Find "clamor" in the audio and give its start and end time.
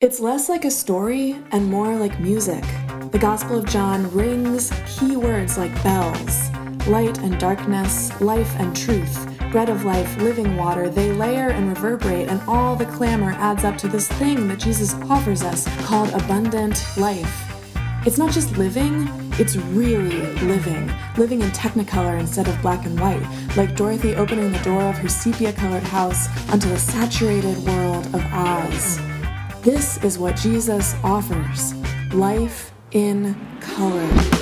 12.86-13.32